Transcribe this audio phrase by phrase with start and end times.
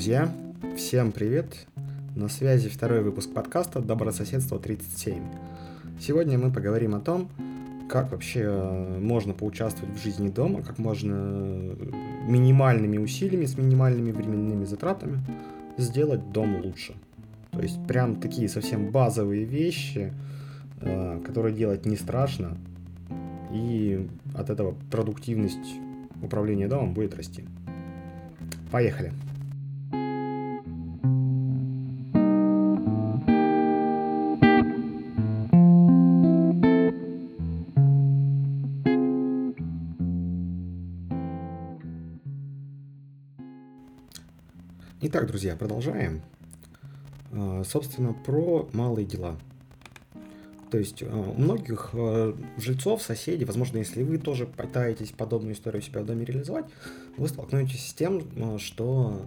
[0.00, 0.32] Друзья,
[0.78, 1.66] всем привет!
[2.16, 5.22] На связи второй выпуск подкаста «Добрососедство 37».
[6.00, 7.28] Сегодня мы поговорим о том,
[7.86, 11.12] как вообще э, можно поучаствовать в жизни дома, как можно
[12.26, 15.20] минимальными усилиями, с минимальными временными затратами
[15.76, 16.94] сделать дом лучше.
[17.50, 20.14] То есть прям такие совсем базовые вещи,
[20.80, 22.56] э, которые делать не страшно,
[23.52, 25.74] и от этого продуктивность
[26.22, 27.44] управления домом будет расти.
[28.70, 29.12] Поехали!
[45.12, 46.22] Итак, друзья, продолжаем.
[47.32, 49.36] А, собственно, про малые дела.
[50.70, 55.82] То есть а, у многих а, жильцов, соседей, возможно, если вы тоже пытаетесь подобную историю
[55.82, 56.66] себя в доме реализовать,
[57.16, 58.22] вы столкнетесь с тем,
[58.60, 59.26] что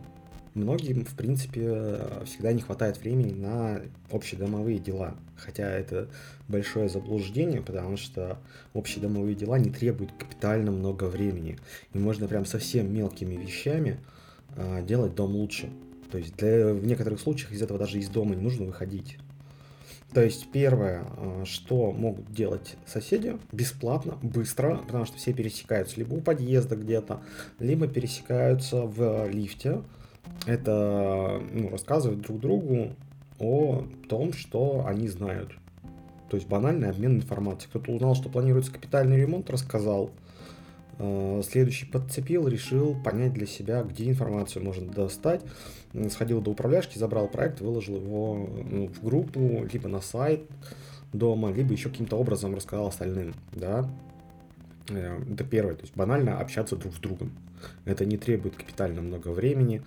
[0.54, 5.16] многим, в принципе, всегда не хватает времени на общедомовые дела.
[5.36, 6.08] Хотя это
[6.48, 8.40] большое заблуждение, потому что
[8.74, 11.58] общедомовые дела не требуют капитально много времени.
[11.92, 14.00] И можно прям совсем мелкими вещами
[14.88, 15.70] делать дом лучше.
[16.12, 19.18] То есть для, в некоторых случаях из этого даже из дома не нужно выходить.
[20.14, 26.14] То есть первое, а, что могут делать соседи бесплатно, быстро, потому что все пересекаются либо
[26.14, 27.22] у подъезда где-то,
[27.60, 29.82] либо пересекаются в лифте.
[30.46, 32.96] Это ну, рассказывать друг другу
[33.40, 35.52] о том, что они знают.
[36.30, 37.70] То есть банальный обмен информацией.
[37.70, 40.12] Кто-то узнал, что планируется капитальный ремонт, рассказал.
[41.00, 45.42] Э, следующий подцепил, решил понять для себя, где информацию можно достать.
[46.10, 50.42] Сходил до управляшки, забрал проект, выложил его ну, в группу, либо на сайт
[51.12, 53.34] дома, либо еще каким-то образом рассказал остальным.
[53.54, 53.90] Да?
[54.90, 57.32] Э, это первое, то есть банально общаться друг с другом.
[57.86, 59.82] Это не требует капитально много времени,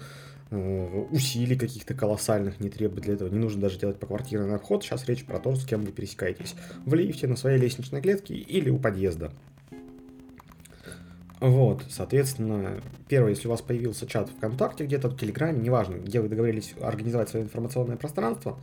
[0.50, 3.28] э, усилий каких-то колоссальных не требует для этого.
[3.28, 4.82] Не нужно даже делать по квартирный обход.
[4.82, 6.54] Сейчас речь про то, с кем вы пересекаетесь.
[6.84, 9.30] В лифте, на своей лестничной клетке или у подъезда.
[11.40, 16.28] Вот, соответственно, первое, если у вас появился чат ВКонтакте где-то, в Телеграме, неважно, где вы
[16.28, 18.58] договорились организовать свое информационное пространство,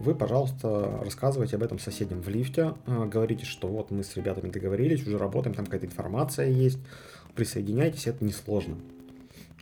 [0.00, 4.50] вы, пожалуйста, рассказывайте об этом соседям в лифте, а, говорите, что вот мы с ребятами
[4.50, 6.80] договорились, уже работаем, там какая-то информация есть,
[7.36, 8.76] присоединяйтесь, это несложно.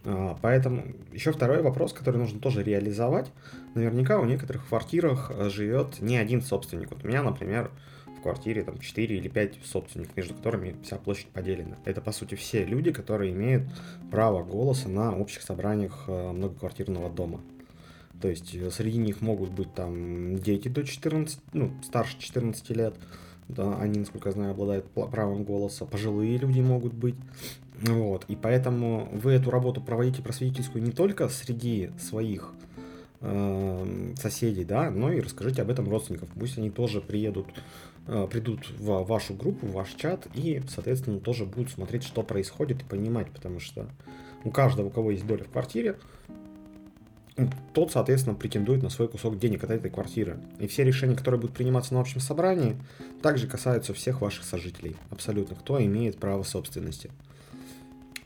[0.07, 3.31] А, поэтому еще второй вопрос, который нужно тоже реализовать.
[3.75, 6.91] Наверняка у некоторых квартирах живет не один собственник.
[6.91, 7.71] Вот у меня, например,
[8.25, 11.77] квартире там 4 или 5 собственников, между которыми вся площадь поделена.
[11.85, 13.65] Это, по сути, все люди, которые имеют
[14.11, 17.41] право голоса на общих собраниях э, многоквартирного дома.
[18.21, 22.95] То есть э, среди них могут быть там дети до 14, ну, старше 14 лет,
[23.49, 27.17] да, они, насколько я знаю, обладают правом голоса, пожилые люди могут быть.
[27.83, 32.55] Вот, и поэтому вы эту работу проводите просветительскую не только среди своих
[33.21, 36.29] э, соседей, да, но и расскажите об этом родственникам.
[36.39, 37.49] Пусть они тоже приедут
[38.07, 42.85] придут в вашу группу, в ваш чат и, соответственно, тоже будут смотреть, что происходит и
[42.85, 43.89] понимать, потому что
[44.45, 45.97] у каждого, у кого есть доля в квартире,
[47.73, 50.39] тот, соответственно, претендует на свой кусок денег от этой квартиры.
[50.61, 52.77] И все решения, которые будут приниматься на общем собрании,
[53.23, 54.97] также касаются всех ваших сожителей.
[55.11, 55.57] Абсолютно.
[55.57, 57.11] Кто имеет право собственности.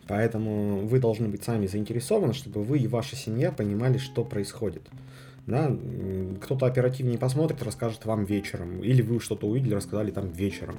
[0.07, 4.83] Поэтому вы должны быть сами заинтересованы, чтобы вы и ваша семья понимали, что происходит.
[5.49, 5.75] Да?
[6.43, 8.83] Кто-то оперативнее посмотрит, расскажет вам вечером.
[8.83, 10.77] Или вы что-то увидели, рассказали там вечером.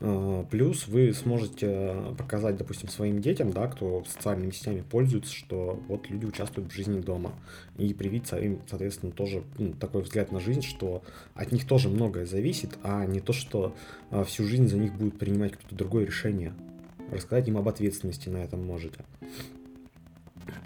[0.00, 6.10] А, плюс вы сможете показать, допустим, своим детям, да, кто социальными сетями пользуется, что вот
[6.10, 7.32] люди участвуют в жизни дома.
[7.78, 11.02] И привить им, соответственно, тоже ну, такой взгляд на жизнь, что
[11.34, 13.74] от них тоже многое зависит, а не то, что
[14.10, 16.52] а, всю жизнь за них будет принимать кто-то другое решение.
[17.10, 18.98] Рассказать им об ответственности на этом можете.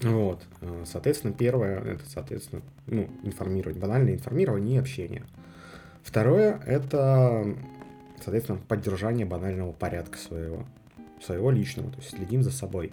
[0.03, 0.43] Вот.
[0.61, 5.25] Э, соответственно, первое, это, соответственно, ну, информировать, банальное информирование и общение.
[6.03, 7.55] Второе, это,
[8.23, 10.65] соответственно, поддержание банального порядка своего,
[11.23, 12.93] своего личного, то есть следим за собой.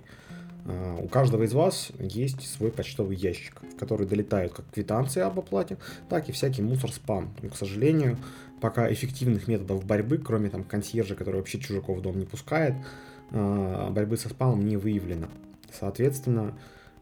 [0.65, 5.39] Э, у каждого из вас есть свой почтовый ящик, в который долетают как квитанции об
[5.39, 5.77] оплате,
[6.09, 7.33] так и всякий мусор-спам.
[7.41, 8.17] Но, к сожалению,
[8.59, 12.73] пока эффективных методов борьбы, кроме там консьержа, который вообще чужаков в дом не пускает,
[13.31, 15.27] э, борьбы со спамом не выявлено.
[15.71, 16.55] Соответственно,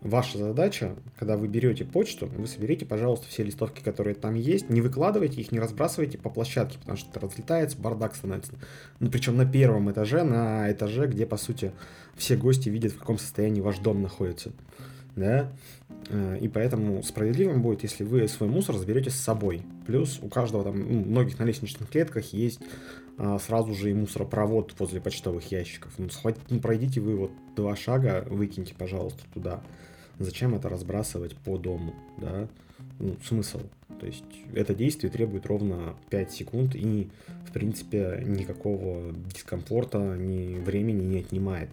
[0.05, 4.79] Ваша задача, когда вы берете почту, вы соберите, пожалуйста, все листовки, которые там есть, не
[4.79, 8.51] выкладывайте их, не разбрасывайте по площадке, потому что это разлетается, бардак становится.
[8.99, 11.71] Ну, причем на первом этаже, на этаже, где, по сути,
[12.15, 14.51] все гости видят, в каком состоянии ваш дом находится.
[15.15, 15.51] Да?
[16.09, 19.63] Э, и поэтому справедливым будет, если вы свой мусор заберете с собой.
[19.85, 22.59] Плюс у каждого там, ну, многих на лестничных клетках есть
[23.17, 25.93] а, сразу же и мусоропровод возле почтовых ящиков.
[25.97, 29.61] Ну, схватите, ну, пройдите вы вот два шага, выкиньте, пожалуйста, туда.
[30.19, 32.47] зачем это разбрасывать по дому, да?
[32.99, 33.61] Ну, смысл.
[33.99, 37.09] То есть это действие требует ровно 5 секунд и,
[37.47, 41.69] в принципе, никакого дискомфорта, ни времени не отнимает.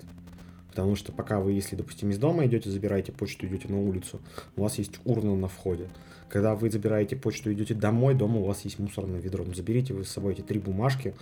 [0.72, 4.22] Потому что пока вы, если, допустим, из дома идете, забираете почту, идете на улицу,
[4.56, 5.90] у вас есть урна на входе.
[6.30, 9.44] Когда вы забираете почту, идете домой, дома у вас есть мусорное ведро.
[9.44, 11.14] Ну, заберите вы с собой эти три бумажки,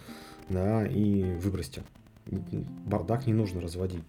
[0.48, 1.82] да, и выбросьте.
[2.26, 4.04] Бардак не нужно разводить.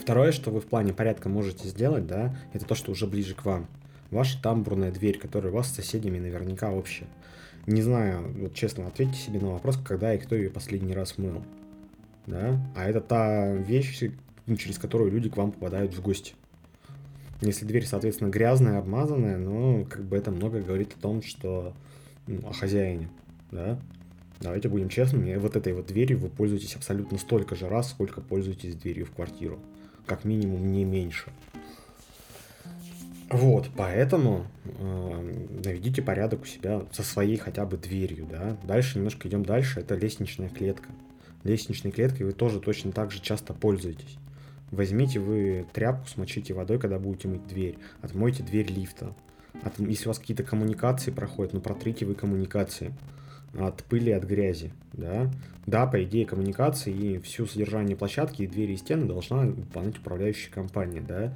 [0.00, 3.44] Второе, что вы в плане порядка можете сделать, да, это то, что уже ближе к
[3.44, 3.66] вам.
[4.12, 7.08] Ваша тамбурная дверь, которая у вас с соседями наверняка общая.
[7.66, 11.42] Не знаю, вот честно, ответьте себе на вопрос, когда и кто ее последний раз мыл
[12.26, 14.02] да, а это та вещь,
[14.46, 16.34] ну, через которую люди к вам попадают в гости.
[17.40, 21.74] Если дверь, соответственно, грязная, обмазанная, ну, как бы это много говорит о том, что
[22.26, 23.08] ну, о хозяине,
[23.50, 23.78] да.
[24.40, 28.74] Давайте будем честными, вот этой вот дверью вы пользуетесь абсолютно столько же раз, сколько пользуетесь
[28.74, 29.58] дверью в квартиру.
[30.06, 31.30] Как минимум не меньше.
[33.30, 38.56] Вот, поэтому э, наведите порядок у себя со своей хотя бы дверью, да.
[38.64, 40.90] Дальше немножко идем дальше, это лестничная клетка
[41.44, 44.18] лестничной клеткой вы тоже точно так же часто пользуетесь.
[44.70, 47.78] Возьмите вы тряпку, смочите водой, когда будете мыть дверь.
[48.00, 49.14] Отмойте дверь лифта.
[49.62, 52.94] От, если у вас какие-то коммуникации проходят, ну протрите вы коммуникации
[53.58, 55.30] от пыли, от грязи, да.
[55.66, 60.50] Да, по идее, коммуникации и всю содержание площадки, и двери, и стены должна выполнять управляющая
[60.50, 61.34] компания, да.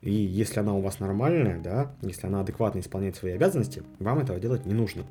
[0.00, 4.40] И если она у вас нормальная, да, если она адекватно исполняет свои обязанности, вам этого
[4.40, 5.04] делать не нужно.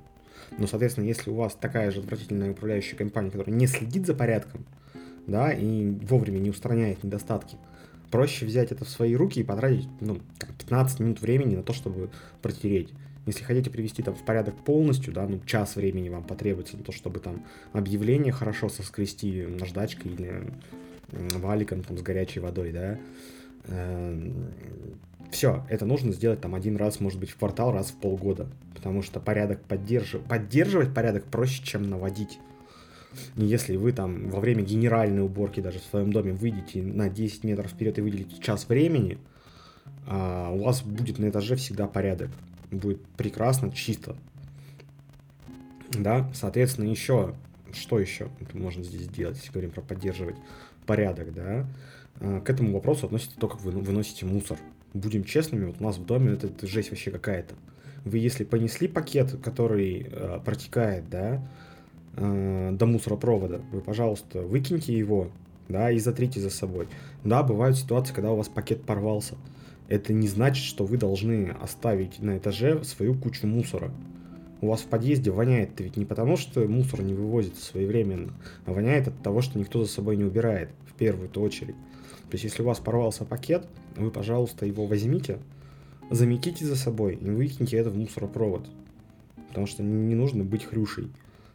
[0.58, 4.66] Но, соответственно, если у вас такая же отвратительная управляющая компания, которая не следит за порядком,
[5.28, 7.58] да, и вовремя не устраняет недостатки,
[8.12, 10.20] проще взять это в свои руки и потратить ну,
[10.60, 12.10] 15 минут времени на то, чтобы
[12.42, 12.90] протереть.
[13.26, 16.92] Если хотите привести там в порядок полностью, да, ну час времени вам потребуется на то,
[16.92, 20.52] чтобы там объявление хорошо соскрести наждачкой или
[21.12, 22.98] валиком там с горячей водой, да,
[25.32, 28.48] все, это нужно сделать там один раз, может быть, в квартал, раз в полгода.
[28.74, 32.40] Потому что порядок поддерживать, поддерживать порядок проще, чем наводить.
[33.36, 37.72] Если вы там во время генеральной уборки даже в своем доме выйдете на 10 метров
[37.72, 39.18] вперед и выделите час времени,
[40.08, 42.30] а, у вас будет на этаже всегда порядок.
[42.72, 44.16] Будет прекрасно, чисто.
[45.90, 47.36] Да, соответственно, еще,
[47.74, 50.36] что еще можно здесь сделать, если говорим про поддерживать
[50.86, 51.68] порядок, да,
[52.20, 54.58] к этому вопросу относится то, как вы выносите мусор
[54.94, 57.56] будем честными, вот у нас в доме это, это жесть вообще какая-то.
[58.06, 61.46] Вы если понесли пакет, который э, протекает, да,
[62.16, 65.30] э, до мусоропровода, вы, пожалуйста, выкиньте его,
[65.68, 66.88] да, и затрите за собой.
[67.24, 69.36] Да, бывают ситуации, когда у вас пакет порвался.
[69.90, 73.92] Это не значит, что вы должны оставить на этаже свою кучу мусора.
[74.62, 78.34] У вас в подъезде воняет ведь не потому, что мусор не вывозится своевременно,
[78.66, 81.76] а воняет от того, что никто за собой не убирает, в первую очередь.
[82.30, 83.66] То есть, если у вас порвался пакет,
[83.96, 85.40] вы, пожалуйста, его возьмите,
[86.12, 88.70] заметите за собой и выкиньте это в мусоропровод.
[89.48, 91.10] Потому что не нужно быть хрюшей.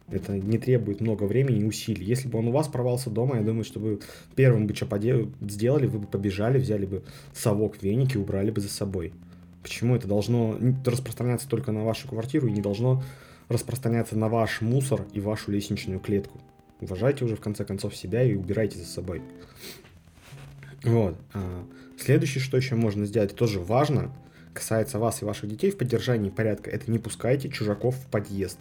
[0.09, 2.05] Это не требует много времени и усилий.
[2.05, 3.99] Если бы он у вас порвался дома, я думаю, что вы
[4.35, 4.87] первым бы что
[5.41, 9.13] сделали, вы бы побежали, взяли бы совок, веник и убрали бы за собой.
[9.63, 13.01] Почему это должно распространяться только на вашу квартиру и не должно
[13.47, 16.39] распространяться на ваш мусор и вашу лестничную клетку?
[16.81, 19.23] Уважайте уже в конце концов себя и убирайте за собой.
[20.85, 21.17] Вот.
[21.33, 21.65] А,
[21.97, 24.11] следующее, что еще можно сделать, тоже важно,
[24.53, 28.59] касается вас и ваших детей в поддержании порядка, это не пускайте чужаков в подъезд.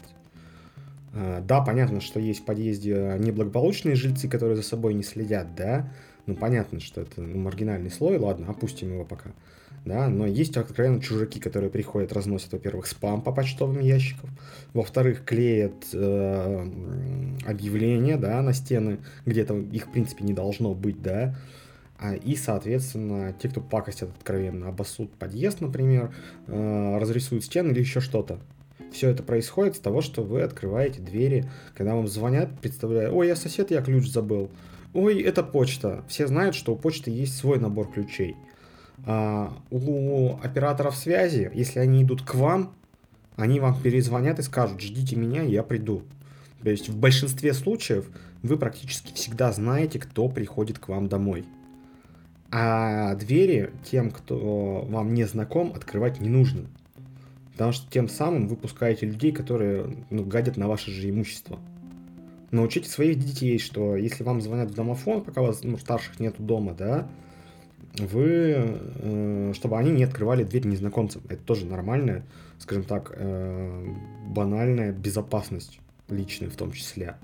[1.12, 5.92] А, да, понятно, что есть в подъезде неблагополучные жильцы, которые за собой не следят, да,
[6.26, 9.30] ну понятно, что это ну, маргинальный слой, ладно, опустим его пока,
[9.84, 14.30] да, но есть откровенно чужаки, которые приходят, разносят, во-первых, спам по почтовым ящикам,
[14.72, 16.70] во-вторых, клеят э,
[17.46, 21.36] объявления, да, на стены, где-то их, в принципе, не должно быть, да,
[22.24, 26.14] и, соответственно, те, кто пакостят откровенно, обоссут подъезд, например,
[26.46, 28.40] э, разрисуют стены или еще что-то.
[28.92, 33.36] Все это происходит с того, что вы открываете двери, когда вам звонят, представляя, ой, я
[33.36, 34.50] сосед, я ключ забыл.
[34.92, 36.04] Ой, это почта.
[36.08, 38.36] Все знают, что у почты есть свой набор ключей.
[39.06, 42.74] А у операторов связи, если они идут к вам,
[43.36, 46.02] они вам перезвонят и скажут, ждите меня, я приду.
[46.62, 48.06] То есть в большинстве случаев
[48.42, 51.44] вы практически всегда знаете, кто приходит к вам домой.
[52.56, 56.68] А двери тем, кто вам не знаком, открывать не нужно.
[57.50, 61.58] Потому что тем самым вы пускаете людей, которые ну, гадят на ваше же имущество.
[62.52, 66.74] Научите своих детей, что если вам звонят в домофон, пока вас ну, старших нету дома,
[66.74, 67.08] да,
[67.98, 71.22] вы, э, чтобы они не открывали дверь незнакомцам.
[71.28, 72.24] Это тоже нормальная,
[72.60, 73.94] скажем так, э,
[74.28, 77.16] банальная безопасность личная в том числе.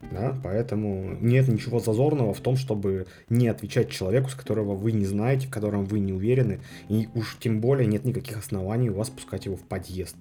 [0.00, 0.36] Да?
[0.42, 5.46] Поэтому нет ничего зазорного в том, чтобы не отвечать человеку, с которого вы не знаете,
[5.46, 9.44] в котором вы не уверены, и уж тем более нет никаких оснований у вас пускать
[9.44, 10.16] его в подъезд.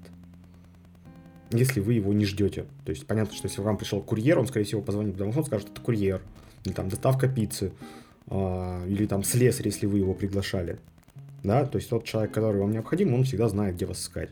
[1.51, 2.65] Если вы его не ждете.
[2.85, 5.45] То есть понятно, что если вам пришел курьер, он, скорее всего, позвонит потому что он
[5.45, 6.21] скажет, это курьер.
[6.65, 7.71] Или там доставка пиццы.
[8.27, 10.77] А, или там слесарь, если вы его приглашали.
[11.43, 14.29] Да, то есть тот человек, который вам необходим, он всегда знает, где вас искать.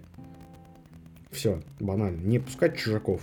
[1.32, 2.22] Все, банально.
[2.22, 3.22] Не пускать чужаков.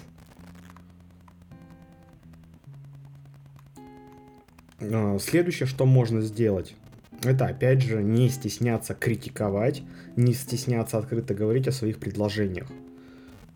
[5.21, 6.75] Следующее, что можно сделать,
[7.23, 9.83] это опять же не стесняться критиковать,
[10.17, 12.69] не стесняться открыто говорить о своих предложениях.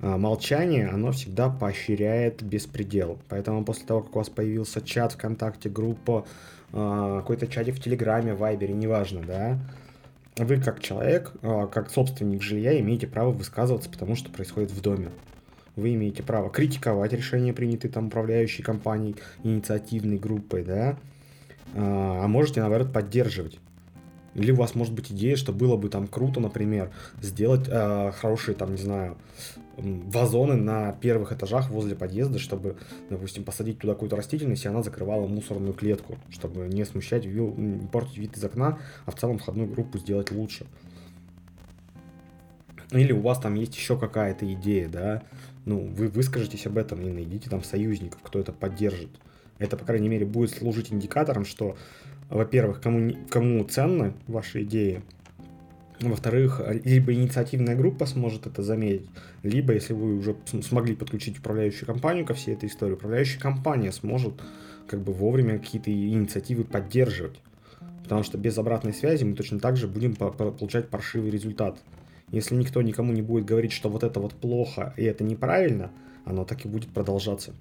[0.00, 3.18] А, молчание, оно всегда поощряет беспредел.
[3.28, 6.26] Поэтому после того, как у вас появился чат ВКонтакте, группа,
[6.72, 9.58] а, какой-то чатик в Телеграме, Вайбере, неважно, да,
[10.36, 15.08] вы как человек, как собственник жилья имеете право высказываться, потому что происходит в доме.
[15.74, 20.96] Вы имеете право критиковать решения, принятые там управляющей компанией, инициативной группой, да,
[21.74, 23.58] а, а можете, наоборот, поддерживать.
[24.34, 28.54] Или у вас может быть идея, что было бы там круто, например, сделать э, хорошие,
[28.54, 29.16] там, не знаю,
[29.76, 32.76] вазоны на первых этажах возле подъезда, чтобы,
[33.10, 38.18] допустим, посадить туда какую-то растительность, и она закрывала мусорную клетку, чтобы не смущать, не портить
[38.18, 40.66] вид из окна, а в целом входную группу сделать лучше.
[42.90, 45.22] Или у вас там есть еще какая-то идея, да,
[45.64, 49.10] ну, вы выскажетесь об этом и найдите там союзников, кто это поддержит.
[49.58, 51.76] Это, по крайней мере, будет служить индикатором, что,
[52.30, 55.02] во-первых, кому, кому ценны ваши идеи,
[56.00, 59.08] во-вторых, либо инициативная группа сможет это заметить,
[59.42, 64.34] либо, если вы уже смогли подключить управляющую компанию ко всей этой истории, управляющая компания сможет
[64.86, 67.40] как бы вовремя какие-то инициативы поддерживать.
[68.04, 71.78] Потому что без обратной связи мы точно так же будем получать паршивый результат.
[72.30, 75.90] Если никто никому не будет говорить, что вот это вот плохо и это неправильно,
[76.24, 77.54] оно так и будет продолжаться.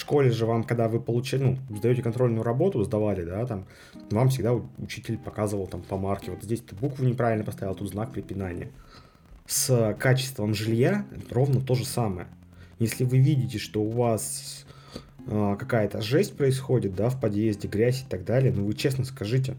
[0.00, 3.66] В школе же вам, когда вы получили, ну, сдаете контрольную работу, сдавали, да, там,
[4.10, 8.10] вам всегда учитель показывал там по марке, вот здесь ты букву неправильно поставил, тут знак
[8.10, 8.70] препинания.
[9.44, 12.28] С качеством жилья ровно то же самое.
[12.78, 14.64] Если вы видите, что у вас
[15.26, 19.54] э, какая-то жесть происходит, да, в подъезде, грязь и так далее, ну вы честно скажите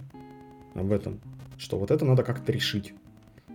[0.74, 1.20] об этом,
[1.60, 2.96] что вот это надо как-то решить.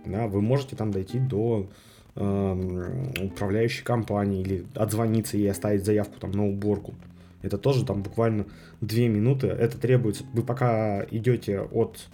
[0.05, 1.69] Да, вы можете там дойти до
[2.17, 6.95] управляющей компании или отзвониться и оставить заявку там на уборку.
[7.41, 8.45] Это тоже там буквально
[8.81, 9.47] две минуты.
[9.47, 10.25] Это требуется.
[10.33, 12.09] Вы пока идете от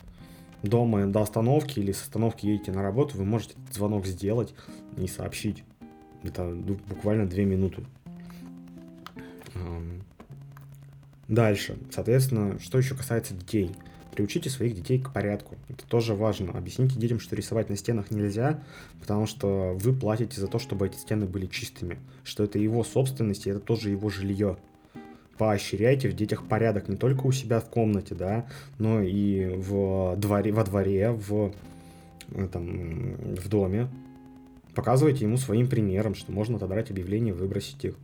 [0.64, 4.54] дома до остановки или с остановки едете на работу, вы можете этот звонок сделать
[4.98, 5.64] и сообщить.
[6.24, 6.50] Это
[6.88, 7.84] буквально две минуты.
[9.56, 10.04] Эм,
[11.28, 11.78] дальше.
[11.92, 13.72] Соответственно, что еще касается детей.
[14.14, 15.56] Приучите своих детей к порядку.
[15.70, 16.54] Это тоже важно.
[16.54, 18.64] Объясните детям, что рисовать на стенах нельзя,
[19.00, 21.98] потому что вы платите за то, чтобы эти стены были чистыми.
[22.24, 24.58] Что это его собственность, и это тоже его жилье.
[25.40, 28.46] Поощряйте в детях порядок не только у себя в комнате, да,
[28.78, 31.52] но и в дворе, во дворе, в,
[32.52, 33.88] там, в доме.
[34.76, 37.96] Показывайте ему своим примером, что можно отобрать объявления, выбросить их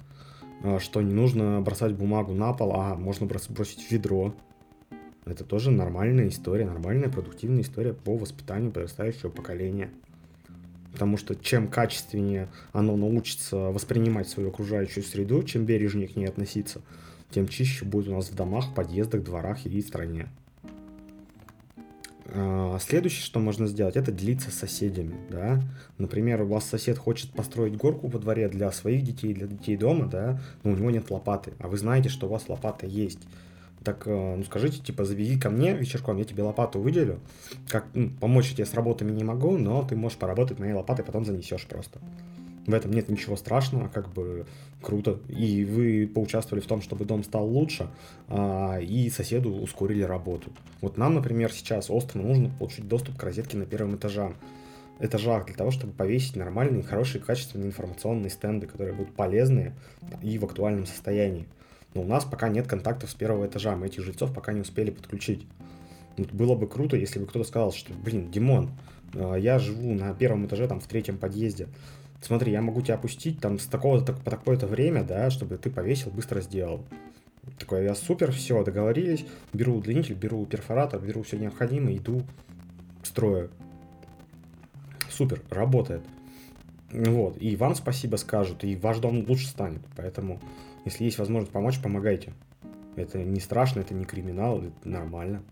[0.63, 4.33] э, что не нужно бросать бумагу на пол, а можно бросить в ведро.
[5.25, 9.89] Это тоже нормальная история, нормальная продуктивная история по воспитанию подрастающего поколения.
[10.91, 16.81] Потому что чем качественнее оно научится воспринимать свою окружающую среду, чем бережнее к ней относиться,
[17.29, 20.29] тем чище будет у нас в домах, подъездах, дворах и стране.
[22.31, 25.15] А, следующее, что можно сделать, это делиться с соседями.
[25.29, 25.61] Да?
[25.97, 30.07] Например, у вас сосед хочет построить горку во дворе для своих детей, для детей дома,
[30.07, 33.19] да, но у него нет лопаты, а вы знаете, что у вас лопата есть
[33.83, 37.19] так, э, ну скажите, типа, завези ко мне вечерком, я тебе лопату выделю.
[37.67, 41.25] Как, ну, помочь тебе с работами не могу, но ты можешь поработать моей лопатой, потом
[41.25, 41.99] занесешь просто.
[42.67, 44.45] В этом нет ничего страшного, как бы
[44.81, 45.19] круто.
[45.27, 47.89] И вы поучаствовали в том, чтобы дом стал лучше,
[48.27, 50.51] а, и соседу ускорили работу.
[50.81, 54.33] Вот нам, например, сейчас остро нужно получить доступ к розетке на первом этаже
[54.99, 59.73] этажах для того, чтобы повесить нормальные, хорошие, качественные информационные стенды, которые будут полезные
[60.21, 61.47] и в актуальном состоянии.
[61.93, 64.91] Но у нас пока нет контактов с первого этажа, мы этих жильцов пока не успели
[64.91, 65.45] подключить.
[66.17, 68.71] Было бы круто, если бы кто-то сказал, что, блин, Димон,
[69.13, 71.67] а, я живу на первом этаже, там, в третьем подъезде.
[72.21, 76.11] Смотри, я могу тебя опустить там с такого-то по такое-то время, да, чтобы ты повесил,
[76.11, 76.83] быстро сделал.
[77.57, 82.23] Такое, я супер, все, договорились, беру удлинитель, беру перфоратор, беру все необходимое, иду,
[83.03, 83.49] строю.
[85.09, 86.03] Супер, работает.
[86.91, 90.39] Вот, и вам спасибо скажут, и ваш дом лучше станет, поэтому
[90.89, 92.33] если есть возможность помочь, помогайте.
[92.95, 95.43] Это не страшно, это не криминал, это нормально.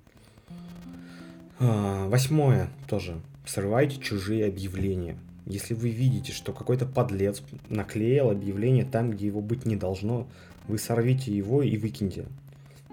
[1.60, 3.22] А, восьмое тоже.
[3.46, 5.17] Срывайте чужие объявления.
[5.46, 10.27] если вы видите, что какой-то подлец наклеил объявление там, где его быть не должно,
[10.67, 12.25] вы сорвите его и выкиньте.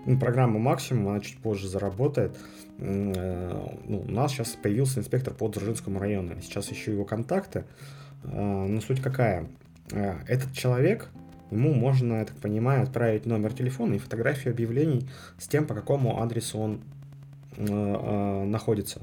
[0.06, 2.36] Ну, программа максимум, она чуть позже заработает.
[2.78, 6.40] Э, ну, у нас сейчас появился инспектор по Дзержинскому району.
[6.42, 7.64] Сейчас еще его контакты.
[8.22, 9.48] Э, но суть какая?
[9.90, 11.10] Э, этот человек,
[11.50, 15.08] ему можно, я так понимаю, отправить номер телефона и фотографию объявлений
[15.38, 16.80] с тем, по какому адресу он
[17.56, 19.00] находится.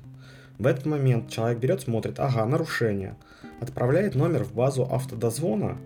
[0.57, 3.15] В этот момент человек берет, смотрит, ага, нарушение,
[3.62, 5.77] отправляет номер в базу автодозвона,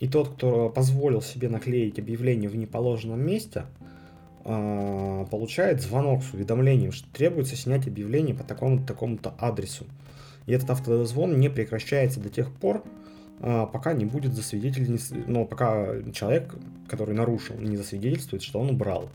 [0.00, 3.64] и тот, кто позволил себе наклеить объявление в неположенном месте–
[4.42, 9.84] а, получает звонок с уведомлением, что требуется снять объявление по такому-то такому-то адресу.
[10.46, 12.82] И этот автозвон не прекращается до тех пор,
[13.40, 16.54] пока не будет засвидетельствовать, но пока человек,
[16.88, 19.10] который нарушил, не засвидетельствует, что он убрал.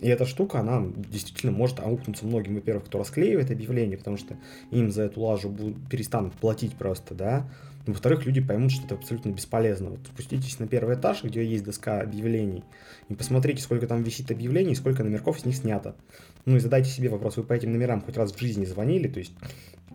[0.00, 4.36] И эта штука, она действительно может аукнуться многим, во-первых, кто расклеивает объявление, потому что
[4.70, 7.46] им за эту лажу будут, перестанут платить просто, да,
[7.86, 9.90] во-вторых, люди поймут, что это абсолютно бесполезно.
[9.90, 12.62] Вот спуститесь на первый этаж, где есть доска объявлений,
[13.08, 15.96] и посмотрите, сколько там висит объявлений, сколько номерков с них снято.
[16.44, 19.18] Ну и задайте себе вопрос, вы по этим номерам хоть раз в жизни звонили, то
[19.18, 19.32] есть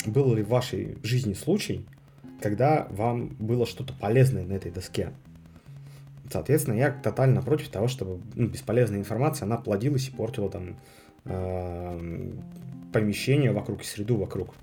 [0.06, 1.86] был ли в вашей жизни случай,
[2.42, 5.12] когда вам было что-то полезное на этой доске?
[6.32, 10.77] Соответственно, я тотально против того, чтобы ну, бесполезная информация, она плодилась и портила там
[11.25, 12.32] э,
[12.92, 14.56] помещение вокруг и среду вокруг.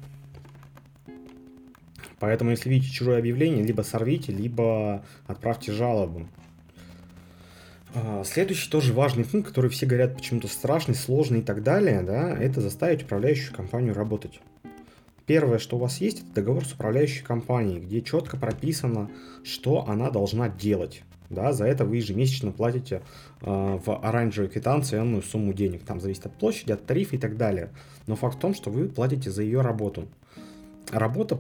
[2.19, 6.29] Поэтому, если видите чужое объявление, либо сорвите, либо отправьте жалобу.
[7.95, 12.37] А, следующий тоже важный пункт, который все говорят почему-то страшный, сложный и так далее, да,
[12.37, 14.41] это заставить управляющую компанию работать.
[15.33, 19.11] Первое, что у вас есть, это договор с управляющей компанией, где четко прописано,
[19.43, 21.05] что она должна делать.
[21.31, 23.01] Да, за это вы ежемесячно платите
[23.41, 23.47] э,
[23.83, 25.85] в оранжевой квитанции энную сумму денег.
[25.85, 27.71] Там зависит от площади, от тарифа и так далее.
[28.07, 30.07] Но факт в том, что вы платите за ее работу.
[30.91, 31.39] Работа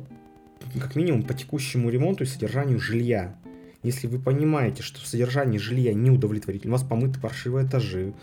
[0.80, 3.36] как минимум по текущему ремонту и содержанию жилья.
[3.82, 8.14] Если вы понимаете, что содержание жилья не удовлетворительно, у вас помыты паршивые этажи,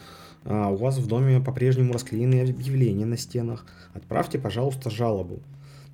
[0.46, 5.42] а у вас в доме по-прежнему расклеены объявления на стенах, отправьте, пожалуйста, жалобу.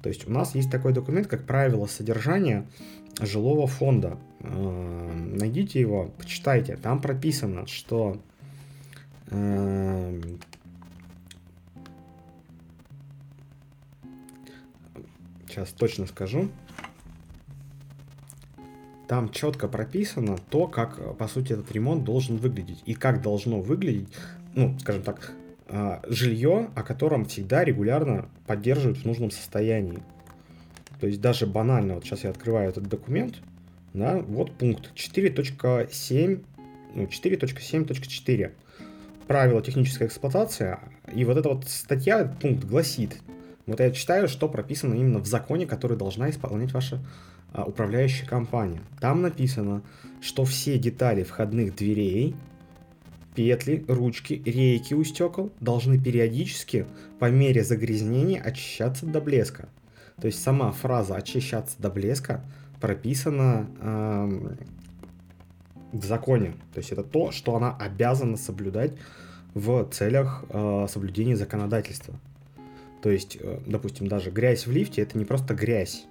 [0.06, 2.68] То есть у нас есть такой документ, как правило содержания
[3.20, 4.20] жилого фонда.
[4.42, 6.78] А, найдите его, почитайте.
[6.78, 8.22] Там прописано, что
[9.32, 10.22] а,
[15.48, 16.50] сейчас точно скажу.
[19.08, 22.84] Там четко прописано то, как, по сути, этот ремонт должен выглядеть.
[22.86, 24.10] И как должно выглядеть,
[24.54, 25.32] ну, скажем так,
[26.08, 30.00] жилье, о котором всегда регулярно поддерживают в нужном состоянии.
[31.00, 33.36] То есть даже банально, вот сейчас я открываю этот документ,
[33.94, 36.44] да, вот пункт 4.7,
[36.96, 38.52] ну, 4.7.4.
[39.28, 40.78] Правила технической эксплуатации.
[41.14, 43.20] И вот эта вот статья, пункт гласит,
[43.66, 47.00] вот я читаю, что прописано именно в законе, который должна исполнять ваша
[47.52, 48.82] а, управляющая компания.
[49.00, 49.82] Там написано,
[50.22, 52.36] что все детали входных дверей,
[53.36, 56.86] петли, ручки, рейки у стекол должны периодически
[57.20, 59.70] по мере загрязнения очищаться до блеска.
[60.22, 62.44] То есть сама фраза «очищаться до блеска»
[62.80, 64.56] прописана э,
[65.92, 66.54] в законе.
[66.74, 68.94] То есть это то, что она обязана соблюдать
[69.54, 72.14] в целях э, соблюдения законодательства.
[73.02, 76.06] То есть, э, допустим, даже грязь в лифте это не просто грязь.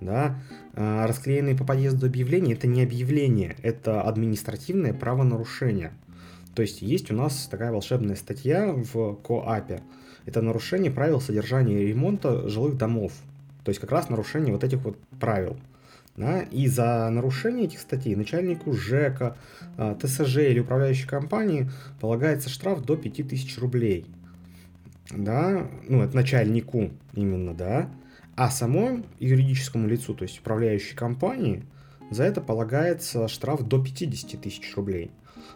[0.00, 0.38] Да?
[0.74, 5.92] А расклеенные по подъезду объявления это не объявление, это административное правонарушение.
[6.58, 9.80] То есть есть у нас такая волшебная статья в КОАПе.
[10.26, 13.12] Это нарушение правил содержания и ремонта жилых домов.
[13.62, 15.56] То есть как раз нарушение вот этих вот правил.
[16.16, 16.40] Да?
[16.40, 19.36] И за нарушение этих статей начальнику ЖЭКа,
[19.76, 24.06] а, ТСЖ или управляющей компании полагается штраф до 5000 рублей
[25.12, 27.88] да, ну, это начальнику именно, да,
[28.34, 31.62] а самому юридическому лицу, то есть управляющей компании,
[32.10, 35.10] за это полагается штраф до 50 тысяч рублей.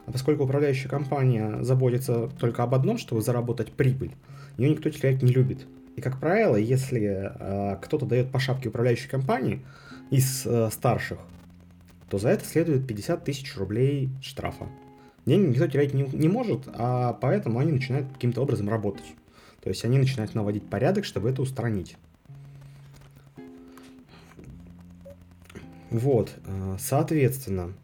[0.07, 4.13] А поскольку управляющая компания заботится только об одном, чтобы заработать прибыль,
[4.57, 5.67] ее никто терять не любит.
[5.97, 9.65] И, как правило, если э, кто-то дает по шапке управляющей компании
[10.11, 11.19] из э, старших,
[12.09, 14.69] то за это следует 50 тысяч рублей штрафа.
[15.25, 19.15] Деньги никто терять не, не может, а поэтому они начинают каким-то образом работать.
[19.63, 21.97] То есть они начинают наводить порядок, чтобы это устранить.
[25.93, 27.75] Вот, э, соответственно,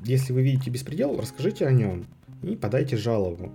[0.00, 2.06] если вы видите беспредел, расскажите о нем
[2.42, 3.52] и подайте жалобу.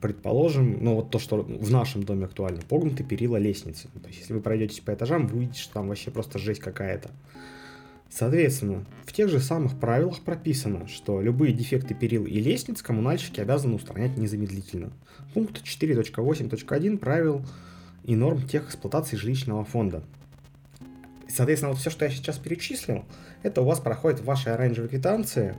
[0.00, 3.86] Предположим, ну вот то, что в нашем доме актуально, погнуты перила лестницы.
[4.02, 7.12] То есть, если вы пройдетесь по этажам, вы увидите, что там вообще просто жесть какая-то.
[8.12, 13.76] Соответственно, в тех же самых правилах прописано, что любые дефекты перил и лестниц коммунальщики обязаны
[13.76, 14.92] устранять незамедлительно.
[15.32, 17.42] Пункт 4.8.1 правил
[18.04, 20.02] и норм тех эксплуатации жилищного фонда.
[21.26, 23.06] Соответственно, вот все, что я сейчас перечислил,
[23.42, 25.56] это у вас проходит в вашей оранжевой квитанции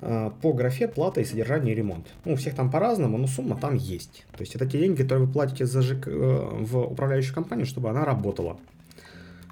[0.00, 2.06] э, по графе плата и содержание и ремонт.
[2.24, 4.24] Ну, у всех там по-разному, но сумма там есть.
[4.32, 7.90] То есть это те деньги, которые вы платите за ЖК, э, в управляющую компанию, чтобы
[7.90, 8.58] она работала.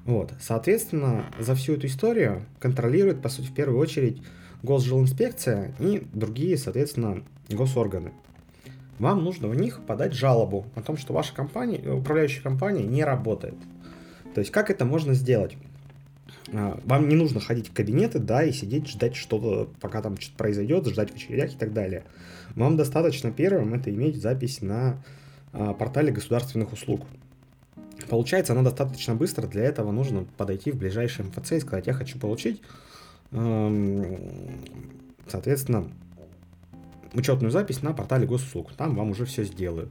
[0.05, 0.33] Вот.
[0.41, 4.23] Соответственно, за всю эту историю контролирует, по сути, в первую очередь
[4.62, 8.12] госжилинспекция и другие, соответственно, госорганы.
[8.99, 13.55] Вам нужно в них подать жалобу о том, что ваша компания, управляющая компания не работает.
[14.35, 15.57] То есть, как это можно сделать?
[16.53, 20.37] А, вам не нужно ходить в кабинеты, да, и сидеть, ждать что-то, пока там что-то
[20.37, 22.05] произойдет, ждать в очередях и так далее.
[22.55, 25.03] Вам достаточно первым это иметь запись на
[25.53, 27.07] а, портале государственных услуг.
[28.12, 32.18] Получается, оно достаточно быстро, для этого нужно подойти в ближайший МФЦ и сказать, я хочу
[32.18, 32.61] получить,
[33.31, 34.61] эм,
[35.27, 35.90] соответственно,
[37.14, 38.75] учетную запись на портале госуслуг.
[38.75, 39.90] Там вам уже все сделают.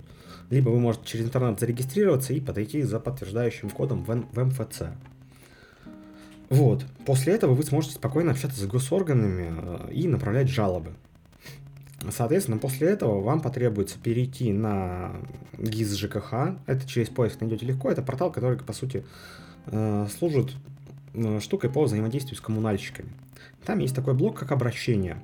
[0.51, 4.84] Либо вы можете через интернет зарегистрироваться и подойти за подтверждающим кодом в, в МФЦ.
[6.51, 6.86] Вот.
[7.07, 9.51] После этого вы сможете спокойно общаться с госорганами
[9.89, 10.93] э, и направлять жалобы.
[12.09, 15.11] Соответственно, после этого вам потребуется перейти на
[15.57, 16.33] ГИС ЖКХ.
[16.65, 17.91] Это через поиск найдете легко.
[17.91, 19.05] Это портал, который, по сути,
[19.67, 20.51] э, служит
[21.13, 23.09] э, штукой по взаимодействию с коммунальщиками.
[23.65, 25.21] Там есть такой блок, как обращение.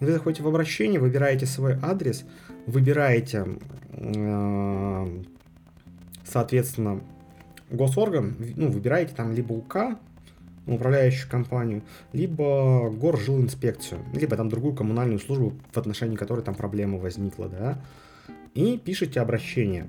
[0.00, 2.24] Вы заходите в обращение, выбираете свой адрес,
[2.66, 3.46] выбираете,
[3.92, 5.22] э,
[6.24, 7.00] соответственно,
[7.70, 9.98] госорган, ну, выбираете там либо УК,
[10.66, 17.48] управляющую компанию, либо горжилинспекцию, либо там другую коммунальную службу, в отношении которой там проблема возникла,
[17.48, 17.78] да,
[18.54, 19.86] и пишите обращение,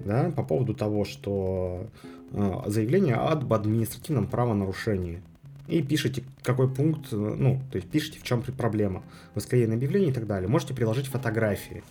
[0.00, 1.86] да, по поводу того, что
[2.32, 5.22] э, заявление об административном правонарушении.
[5.66, 9.02] И пишите, какой пункт, ну, то есть пишите, в чем проблема,
[9.34, 10.48] восклеенное объявление и так далее.
[10.48, 11.82] Можете приложить фотографии.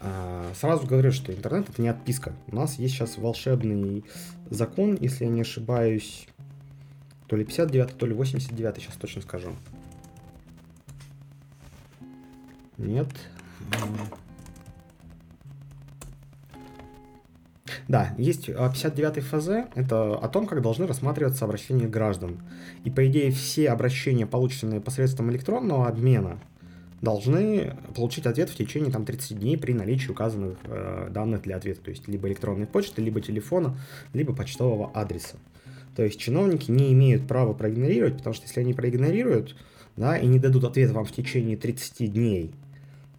[0.00, 2.32] А, сразу говорю, что интернет это не отписка.
[2.48, 4.04] У нас есть сейчас волшебный
[4.50, 6.26] закон, если я не ошибаюсь,
[7.32, 9.48] то ли 59, то ли 89, сейчас точно скажу.
[12.76, 13.08] Нет.
[17.88, 22.42] Да, есть 59-й ФЗ, это о том, как должны рассматриваться обращения граждан.
[22.84, 26.38] И по идее все обращения, полученные посредством электронного обмена,
[27.00, 31.80] должны получить ответ в течение там, 30 дней при наличии указанных э, данных для ответа,
[31.80, 33.74] то есть либо электронной почты, либо телефона,
[34.12, 35.38] либо почтового адреса.
[35.96, 39.56] То есть чиновники не имеют права проигнорировать, потому что если они проигнорируют,
[39.96, 42.52] да, и не дадут ответ вам в течение 30 дней,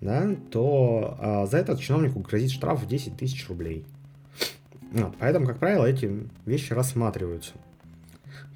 [0.01, 3.85] да, то а, за это чиновнику грозит штраф в 10 тысяч рублей.
[4.91, 7.53] Вот, поэтому, как правило, эти вещи рассматриваются.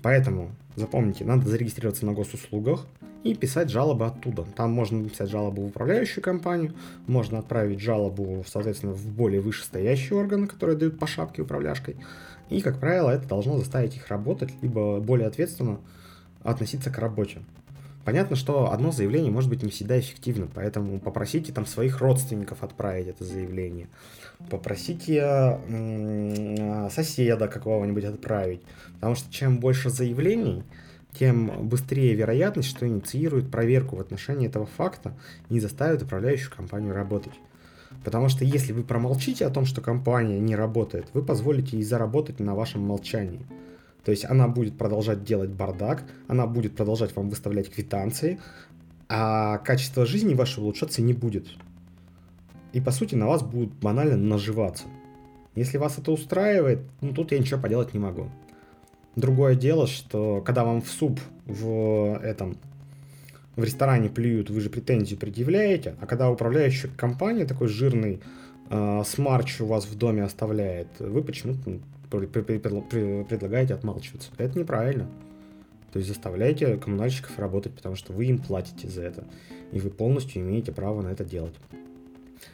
[0.01, 2.85] Поэтому, запомните, надо зарегистрироваться на госуслугах
[3.23, 4.45] и писать жалобы оттуда.
[4.55, 6.73] Там можно написать жалобу в управляющую компанию,
[7.07, 11.95] можно отправить жалобу, соответственно, в более вышестоящие органы, которые дают по шапке управляшкой,
[12.49, 15.79] и, как правило, это должно заставить их работать, либо более ответственно
[16.43, 17.41] относиться к работе.
[18.05, 23.07] Понятно, что одно заявление может быть не всегда эффективно, поэтому попросите там своих родственников отправить
[23.07, 23.89] это заявление.
[24.49, 25.59] Попросите
[26.89, 28.61] соседа какого-нибудь отправить.
[28.93, 30.63] Потому что чем больше заявлений,
[31.19, 35.13] тем быстрее вероятность, что инициирует проверку в отношении этого факта
[35.49, 37.33] и заставит управляющую компанию работать.
[38.07, 42.39] Потому что если вы промолчите о том, что компания не работает, вы позволите ей заработать
[42.39, 43.45] на вашем молчании.
[44.05, 48.39] То есть она будет продолжать делать бардак, она будет продолжать вам выставлять квитанции,
[49.09, 51.47] а качество жизни вашего улучшаться не будет.
[52.71, 54.85] И по сути на вас будут банально наживаться.
[55.55, 58.29] Если вас это устраивает, ну тут я ничего поделать не могу.
[59.17, 62.55] Другое дело, что когда вам в суп в этом
[63.57, 68.21] в ресторане плюют, вы же претензии предъявляете, а когда управляющая компания такой жирный
[68.69, 74.29] э, смарч у вас в доме оставляет, вы почему-то предлагаете отмалчиваться.
[74.37, 75.09] Это неправильно.
[75.91, 79.23] То есть заставляйте коммунальщиков работать, потому что вы им платите за это.
[79.71, 81.55] И вы полностью имеете право на это делать.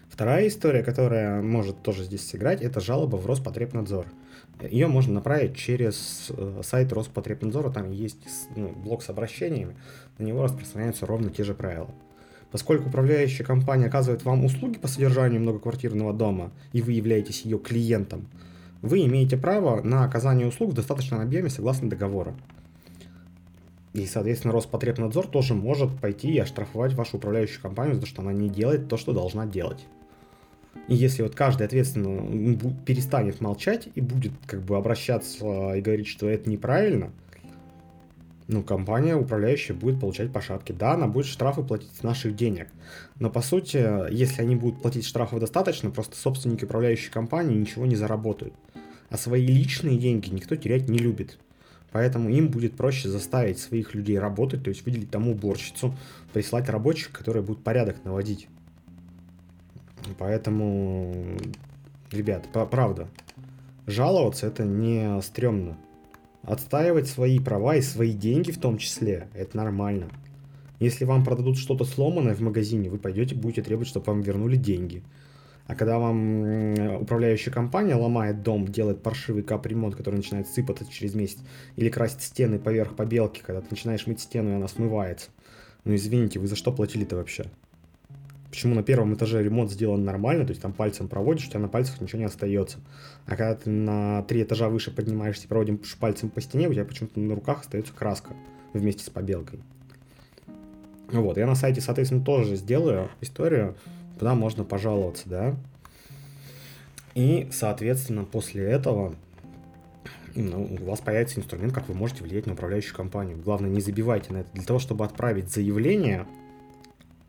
[0.08, 4.06] Вторая история, которая может тоже здесь сыграть, это жалоба в Роспотребнадзор.
[4.62, 9.76] Ее можно направить через э, сайт Роспотребнадзора, там есть ну, блок с обращениями,
[10.18, 11.90] на него распространяются ровно те же правила.
[12.52, 18.28] Поскольку управляющая компания оказывает вам услуги по содержанию многоквартирного дома, и вы являетесь ее клиентом,
[18.84, 22.36] вы имеете право на оказание услуг в достаточном объеме согласно договора.
[23.94, 28.34] И, соответственно, Роспотребнадзор тоже может пойти и оштрафовать вашу управляющую компанию за то, что она
[28.34, 29.86] не делает то, что должна делать.
[30.88, 36.28] И если вот каждый ответственно перестанет молчать и будет как бы обращаться и говорить, что
[36.28, 37.12] это неправильно,
[38.48, 40.74] ну, компания управляющая будет получать по шапке.
[40.74, 42.68] Да, она будет штрафы платить с наших денег.
[43.18, 47.96] Но, по сути, если они будут платить штрафов достаточно, просто собственники управляющей компании ничего не
[47.96, 48.54] заработают.
[49.10, 51.38] А свои личные деньги никто терять не любит.
[51.92, 55.96] Поэтому им будет проще заставить своих людей работать, то есть выделить тому уборщицу,
[56.34, 58.48] прислать рабочих, которые будут порядок наводить.
[60.18, 61.14] Поэтому,
[62.12, 63.08] ребят, правда,
[63.88, 65.78] жаловаться это не стрёмно.
[66.44, 70.10] Отстаивать свои права и свои деньги в том числе, это нормально.
[70.80, 75.04] Если вам продадут что-то сломанное в магазине, вы пойдете будете требовать, чтобы вам вернули деньги.
[75.66, 81.38] А когда вам управляющая компания ломает дом, делает паршивый капремонт, который начинает сыпаться через месяц,
[81.78, 85.30] или красит стены поверх побелки, когда ты начинаешь мыть стену, и она смывается.
[85.86, 87.46] Ну извините, вы за что платили-то вообще?
[88.54, 91.68] Почему на первом этаже ремонт сделан нормально, то есть там пальцем проводишь, у тебя на
[91.68, 92.78] пальцах ничего не остается.
[93.26, 96.86] А когда ты на три этажа выше поднимаешься и проводишь пальцем по стене, у тебя
[96.86, 98.36] почему-то на руках остается краска
[98.74, 99.60] вместе с побелкой.
[101.12, 103.76] Вот, я на сайте, соответственно, тоже сделаю историю,
[104.20, 105.56] куда можно пожаловаться, да.
[107.16, 109.16] И, соответственно, после этого
[110.36, 113.36] ну, у вас появится инструмент, как вы можете влиять на управляющую компанию.
[113.36, 114.50] Главное, не забивайте на это.
[114.54, 116.28] Для того, чтобы отправить заявление,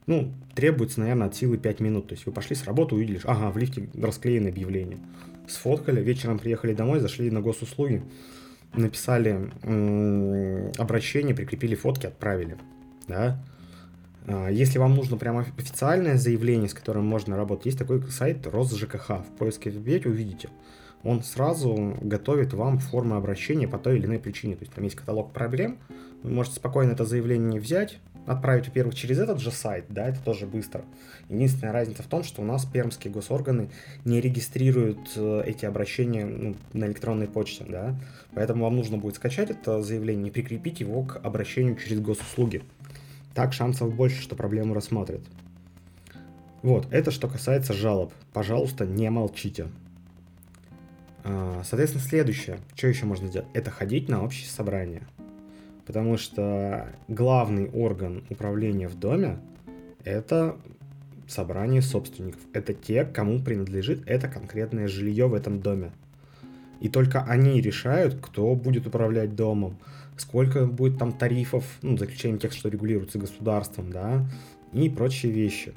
[0.06, 2.08] ну, требуется, наверное, от силы 5 минут.
[2.08, 4.98] То есть вы пошли с работы, увидели, ага, в лифте расклеено объявление.
[5.48, 8.02] Сфоткали, вечером приехали домой, зашли на госуслуги,
[8.74, 9.50] написали
[10.78, 12.56] обращение, прикрепили фотки, отправили.
[13.08, 13.42] Да?
[14.26, 19.08] А, если вам нужно прямо официальное заявление, с которым можно работать, есть такой сайт РосЖКХ.
[19.08, 20.48] В поиске вбейте, увидите.
[21.02, 24.56] Он сразу готовит вам формы обращения по той или иной причине.
[24.56, 25.78] То есть там есть каталог проблем.
[26.22, 30.46] Вы можете спокойно это заявление взять, отправить, во-первых, через этот же сайт, да, это тоже
[30.46, 30.84] быстро.
[31.28, 33.70] Единственная разница в том, что у нас пермские госорганы
[34.04, 37.94] не регистрируют э, эти обращения ну, на электронной почте, да,
[38.34, 42.62] поэтому вам нужно будет скачать это заявление и прикрепить его к обращению через госуслуги.
[43.34, 45.20] Так шансов больше, что проблему рассмотрят.
[46.62, 48.12] Вот, это что касается жалоб.
[48.32, 49.66] Пожалуйста, не молчите.
[51.24, 55.02] А, соответственно, следующее, что еще можно сделать, это ходить на общие собрания.
[55.86, 59.38] Потому что главный орган управления в доме–
[60.04, 60.56] это
[61.26, 62.40] собрание собственников.
[62.52, 65.92] Это те, кому принадлежит это конкретное жилье в этом доме.
[66.80, 69.76] И только они решают, кто будет управлять домом,
[70.16, 74.26] сколько будет там тарифов, ну, за тех, что регулируются государством, да,
[74.72, 75.74] и прочие вещи.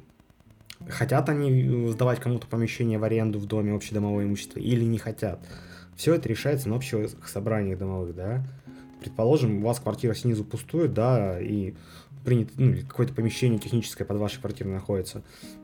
[0.88, 5.40] Хотят они сдавать кому-то помещение в аренду в доме общедомовое имущество или не хотят.
[5.96, 8.44] Все это решается на общих собраниях домовых, да.
[9.00, 11.74] Предположим, у вас квартира снизу пустует, да, и
[12.24, 15.22] принято, ну, какое-то помещение техническое под вашей квартирой находится,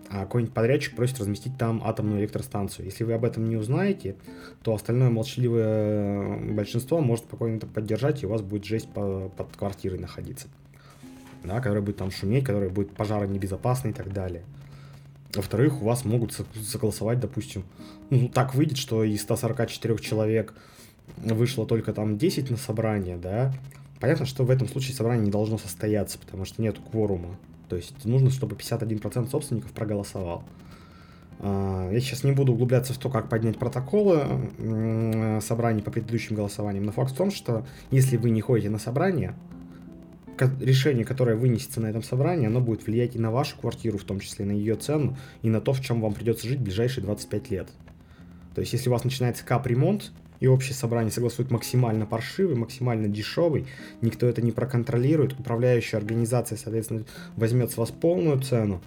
[0.09, 2.87] а какой-нибудь подрядчик просит разместить там атомную электростанцию.
[2.87, 4.17] Если вы об этом не узнаете,
[4.63, 9.57] то остальное молчаливое большинство может спокойно это поддержать, и у вас будет жесть по, под
[9.57, 10.49] квартирой находиться.
[11.43, 14.45] Да, которая будет там шуметь, которая будет пожаронебезопасной и так далее.
[15.35, 17.65] Во-вторых, у вас могут согласовать, допустим,
[18.09, 20.55] ну, так выйдет, что из 144 человек
[21.17, 23.53] вышло только там 10 на собрание, да,
[24.01, 27.37] понятно, что в этом случае собрание не должно состояться, потому что нет кворума.
[27.69, 30.45] То есть нужно, чтобы 51% собственников проголосовал.
[31.41, 36.85] А, я сейчас не буду углубляться в то, как поднять протоколы собраний по предыдущим голосованиям,
[36.85, 39.35] но факт в том, что если вы не ходите на собрание,
[40.61, 44.21] решение, которое вынесется на этом собрании, оно будет влиять и на вашу квартиру, в том
[44.21, 47.51] числе на ее цену, и на то, в чем вам придется жить в ближайшие 25
[47.51, 47.69] лет.
[48.55, 53.67] То есть, если у вас начинается капремонт, и общее собрание согласует максимально паршивый, максимально дешевый,
[54.01, 57.05] никто это не проконтролирует, управляющая организация, соответственно,
[57.37, 58.83] возьмет с вас полную цену,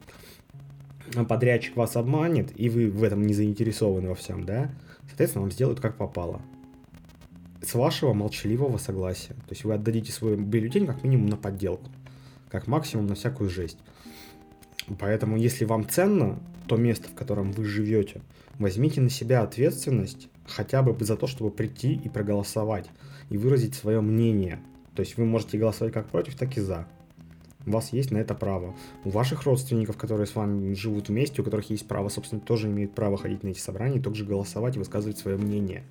[1.16, 4.72] а подрядчик вас обманет, и вы в этом не заинтересованы во всем, да,
[5.08, 6.42] соответственно, вам сделают как попало.
[7.62, 9.34] С вашего молчаливого согласия.
[9.34, 11.90] То есть вы отдадите свой бюллетень как минимум на подделку,
[12.50, 13.80] как максимум на всякую жесть.
[15.00, 18.22] Поэтому, если вам ценно то место, в котором вы живете,
[18.60, 22.90] возьмите на себя ответственность хотя бы за то, чтобы прийти и проголосовать,
[23.30, 24.60] и выразить свое мнение.
[24.96, 26.88] То есть вы можете голосовать как против, так и за.
[27.66, 28.76] У вас есть на это право.
[29.04, 32.96] У ваших родственников, которые с вами живут вместе, у которых есть право, собственно, тоже имеют
[32.96, 35.84] право ходить на эти собрания также голосовать и высказывать свое мнение.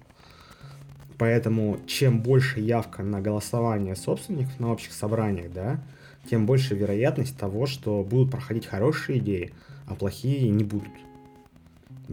[1.18, 5.82] Поэтому чем больше явка на голосование собственников на общих собраниях, да,
[6.28, 9.52] тем больше вероятность того, что будут проходить хорошие идеи,
[9.86, 10.92] а плохие не будут.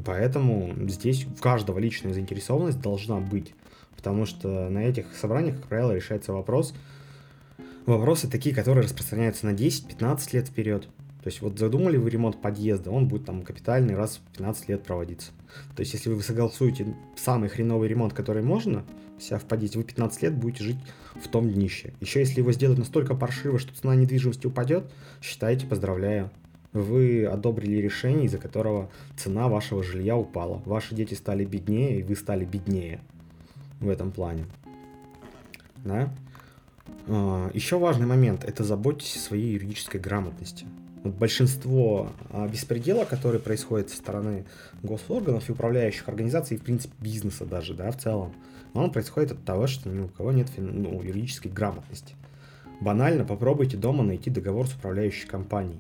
[0.06, 3.54] Поэтому здесь у каждого личная заинтересованность должна быть.
[3.96, 6.74] Потому что на этих собраниях, как правило, решается вопрос.
[7.86, 10.88] Вопросы такие, которые распространяются на 10-15 лет вперед.
[11.24, 14.84] То есть вот задумали вы ремонт подъезда, он будет там капитальный раз в 15 лет
[14.84, 15.32] проводиться.
[15.74, 18.84] То есть если вы согласуете самый хреновый ремонт, который можно,
[19.20, 20.78] себя в подъезде, вы 15 лет будете жить
[21.16, 21.94] в том днище.
[22.02, 26.30] Еще если его сделать настолько паршиво, что цена недвижимости упадет, считайте, поздравляю,
[26.74, 30.62] вы одобрили решение, из-за которого цена вашего жилья упала.
[30.66, 33.00] Ваши дети стали беднее, и вы стали беднее
[33.80, 34.46] в этом плане.
[35.84, 36.14] Да?
[37.08, 40.66] А, Еще важный момент– это заботьтесь о своей юридической грамотности.
[41.04, 44.46] Вот большинство а, беспредела, который происходит со стороны
[44.82, 48.34] госорганов и управляющих организаций, и, в принципе, бизнеса даже, да, в целом,
[48.74, 52.16] он происходит от того, что ни у кого нет ну, юридической грамотности.
[52.82, 55.80] Банально попробуйте дома найти договор с управляющей компанией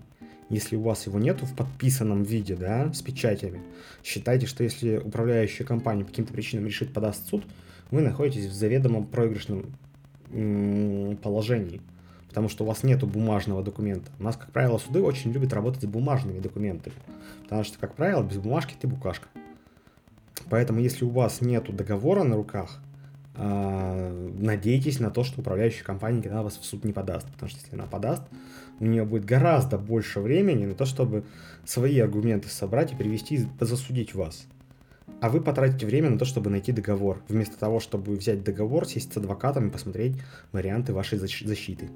[0.53, 3.61] если у вас его нету в подписанном виде, да, с печатями,
[4.03, 7.43] считайте, что если управляющая компания по каким-то причинам решит подаст в суд,
[7.91, 9.75] вы находитесь в заведомо проигрышном
[11.21, 11.81] положении,
[12.29, 14.11] потому что у вас нету бумажного документа.
[14.19, 16.95] У нас, как правило, суды очень любят работать с бумажными документами,
[17.43, 19.27] потому что, как правило, без бумажки ты букашка.
[20.49, 22.79] Поэтому, если у вас нету договора на руках,
[23.35, 27.75] надейтесь на то, что управляющая компания никогда вас в суд не подаст, потому что если
[27.75, 28.23] она подаст,
[28.79, 31.25] у нее будет гораздо больше времени на то, чтобы
[31.65, 34.45] свои аргументы собрать и привести, и засудить вас.
[35.19, 39.13] А вы потратите время на то, чтобы найти договор, вместо того, чтобы взять договор, сесть
[39.13, 40.15] с адвокатом и посмотреть
[40.51, 41.89] варианты вашей защиты.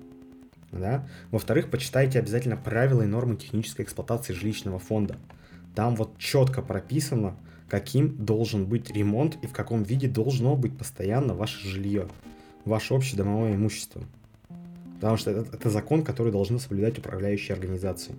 [0.72, 1.08] Да?
[1.32, 5.18] Во-вторых, почитайте обязательно правила и нормы технической эксплуатации жилищного фонда.
[5.76, 7.38] Там вот четко прописано,
[7.70, 12.08] каким должен быть ремонт и в каком виде должно быть постоянно ваше жилье,
[12.66, 14.04] ваше общедомовое имущество.
[14.96, 18.16] Потому что это, это закон, который должны соблюдать управляющие организации.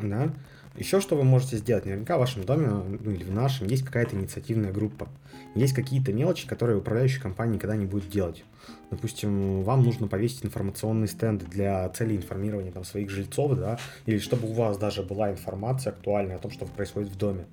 [0.00, 0.32] Да?
[0.76, 1.84] Еще что вы можете сделать?
[1.84, 5.08] Наверняка в вашем доме, ну или в нашем, есть какая-то инициативная группа.
[5.54, 8.44] Есть какие-то мелочи, которые управляющая компания никогда не будет делать.
[8.90, 14.48] Допустим, вам нужно повесить информационные стенды для цели информирования там, своих жильцов, да, или чтобы
[14.48, 17.46] у вас даже была информация актуальная о том, что происходит в доме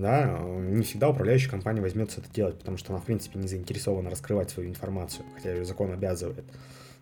[0.00, 4.10] да, не всегда управляющая компания возьмется это делать, потому что она, в принципе, не заинтересована
[4.10, 6.44] раскрывать свою информацию, хотя ее закон обязывает,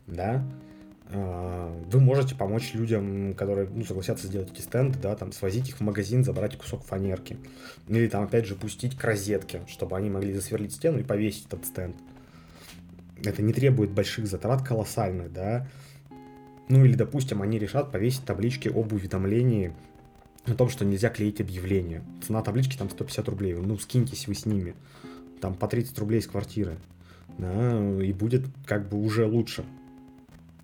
[0.07, 0.45] да.
[1.11, 5.77] А, вы можете помочь людям, которые ну, согласятся сделать эти стенды, да, там, свозить их
[5.79, 7.39] в магазин, забрать кусок фанерки.
[7.89, 11.65] Или там, опять же, пустить к розетке, чтобы они могли засверлить стену и повесить этот
[11.65, 11.97] стенд.
[13.25, 15.67] Это не требует больших затрат колоссальных, да.
[16.69, 19.73] Ну или, допустим, они решат повесить таблички об уведомлении
[20.47, 22.05] о том, что нельзя клеить объявления.
[22.27, 23.55] Цена таблички там 150 рублей.
[23.55, 24.75] Ну, скиньтесь вы с ними.
[25.41, 26.77] Там по 30 рублей с квартиры.
[27.39, 29.65] Да, и будет как бы уже лучше.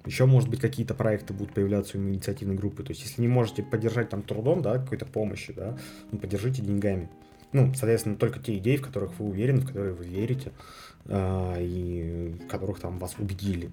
[0.04, 2.82] Еще, может быть, какие-то проекты будут появляться у инициативной группы.
[2.82, 5.78] То есть, если не можете поддержать там трудом, да, какой-то помощи, да,
[6.12, 7.08] ну, поддержите деньгами.
[7.52, 10.52] Ну, соответственно, только те идеи, в которых вы уверены, в которые вы верите,
[11.06, 13.70] э, и в которых там вас убедили.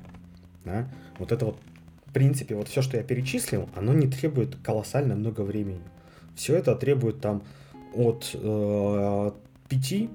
[0.63, 0.87] Да?
[1.17, 1.57] Вот это вот,
[2.05, 5.81] в принципе, вот все, что я перечислил, оно не требует колоссально много времени.
[6.35, 7.43] Все это требует там
[7.93, 9.31] от э,
[9.67, 10.09] 5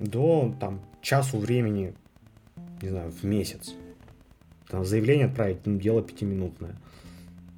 [0.00, 1.94] до там, часу времени,
[2.82, 3.74] не знаю, в месяц.
[4.74, 6.76] Там, заявление отправить, ну, дело пятиминутное.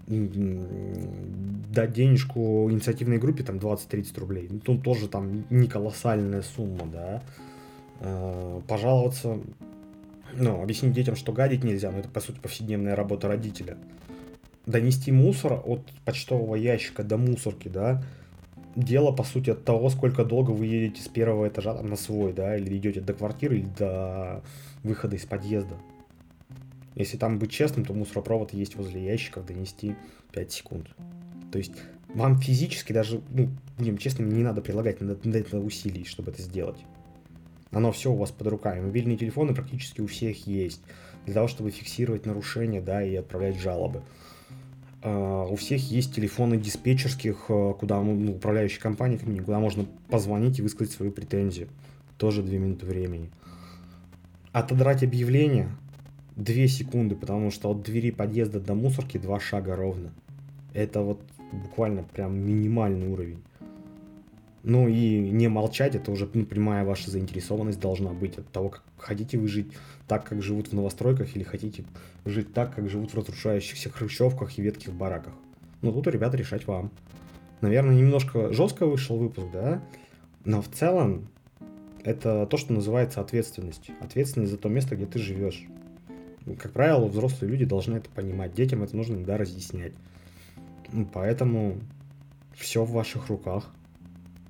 [0.06, 4.48] Дать денежку инициативной группе там 20-30 рублей.
[4.66, 7.22] Ну, тоже там не колоссальная сумма, да.
[8.00, 9.40] Э, пожаловаться,
[10.34, 13.76] ну, объяснить детям, что гадить нельзя, но это, по сути, повседневная работа родителя
[14.66, 18.02] донести мусор от почтового ящика до мусорки, да,
[18.74, 22.32] дело, по сути, от того, сколько долго вы едете с первого этажа там, на свой,
[22.32, 24.42] да, или идете до квартиры, или до
[24.82, 25.76] выхода из подъезда.
[26.97, 29.94] Если там быть честным, то мусоропровод есть возле ящиков донести
[30.32, 30.88] 5 секунд.
[31.53, 31.72] То есть
[32.09, 36.40] вам физически даже, ну, будем честными, не надо прилагать на, на это усилий, чтобы это
[36.40, 36.78] сделать.
[37.70, 38.80] Оно все у вас под руками.
[38.80, 40.80] Мобильные телефоны практически у всех есть.
[41.26, 44.03] Для того, чтобы фиксировать нарушения, да, и отправлять жалобы.
[45.03, 50.62] Uh, у всех есть телефоны диспетчерских, uh, куда ну, управляющие компании, куда можно позвонить и
[50.62, 51.68] высказать свою претензию.
[52.16, 53.30] Тоже 2 минуты времени.
[54.53, 55.68] Отодрать объявление
[56.37, 60.12] 2 секунды, потому что от двери подъезда до мусорки 2 шага ровно.
[60.74, 61.20] Это вот
[61.53, 63.43] буквально прям минимальный уровень.
[64.62, 68.82] Ну и не молчать, это уже ну, прямая ваша заинтересованность должна быть от того, как
[68.99, 69.68] хотите вы жить
[70.09, 71.84] так, как живут в новостройках, или хотите
[72.24, 75.34] жить так, как живут в разрушающихся хрущевках и ветких бараках.
[75.82, 76.91] Ну тут, ребята, решать вам.
[77.61, 79.82] Наверное, немножко жестко вышел выпуск, да?
[80.45, 81.28] Но в целом
[82.03, 83.91] это то, что называется ответственность.
[84.01, 85.64] Ответственность за то место, где ты живешь.
[86.55, 88.55] Как правило, взрослые люди должны это понимать.
[88.55, 89.92] Детям это нужно иногда разъяснять.
[91.12, 91.80] Поэтому
[92.55, 93.72] все в ваших руках.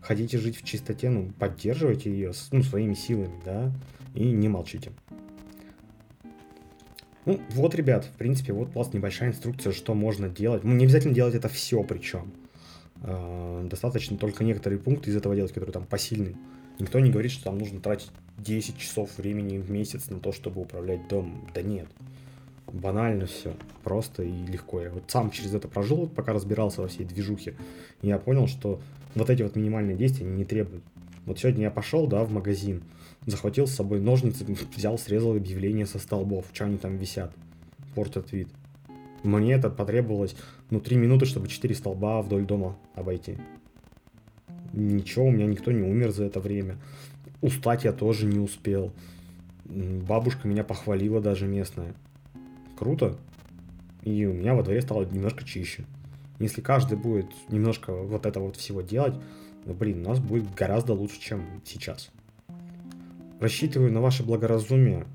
[0.01, 3.73] Хотите жить в чистоте, ну, поддерживайте ее ну, своими силами, да,
[4.15, 4.93] и не молчите.
[7.25, 10.63] Ну, вот, ребят, в принципе, вот у вас небольшая инструкция, что можно делать.
[10.63, 12.33] Ну, не обязательно делать это все причем.
[13.03, 16.37] Э, достаточно только некоторые пункты из этого делать, которые там посильны.
[16.79, 20.61] Никто не говорит, что там нужно тратить 10 часов времени в месяц на то, чтобы
[20.63, 21.49] управлять домом.
[21.55, 21.89] Да нет
[22.73, 24.81] банально все, просто и легко.
[24.81, 27.55] Я вот сам через это прожил, пока разбирался во всей движухе,
[28.03, 28.81] и я понял, что
[29.15, 30.85] вот эти вот минимальные действия не требуют.
[31.25, 32.83] Вот сегодня я пошел, да, в магазин,
[33.27, 34.45] захватил с собой ножницы,
[34.77, 37.33] взял, срезал объявления со столбов, что они там висят,
[37.95, 38.49] портят вид.
[39.23, 40.37] Мне это потребовалось,
[40.71, 43.39] ну, три минуты, чтобы четыре столба вдоль дома обойти.
[44.73, 46.77] Ничего, у меня никто не умер за это время.
[47.41, 48.93] Устать я тоже не успел.
[49.65, 51.95] Бабушка меня похвалила даже местная
[52.77, 53.17] круто,
[54.03, 55.85] и у меня во дворе стало немножко чище.
[56.39, 59.15] Если каждый будет немножко вот это вот всего делать,
[59.65, 62.11] ну, блин, у нас будет гораздо лучше, чем сейчас.
[63.41, 65.07] Рассчитываю на ваше благоразумие.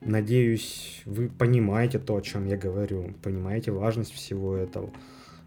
[0.00, 4.90] Надеюсь, вы понимаете то, о чем я говорю, понимаете важность всего этого.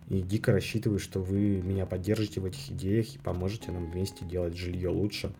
[0.07, 4.57] И дико рассчитываю, что вы меня поддержите в этих идеях и поможете нам вместе делать
[4.57, 5.31] жилье лучше.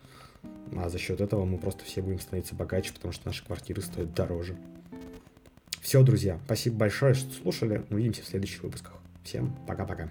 [0.75, 4.13] А за счет этого мы просто все будем становиться богаче, потому что наши квартиры стоят
[4.13, 4.55] дороже.
[5.81, 7.83] Все, друзья, спасибо большое, что слушали.
[7.89, 8.93] Увидимся в следующих выпусках.
[9.23, 10.09] Всем пока-пока.